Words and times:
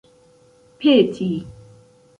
peti 0.81 1.29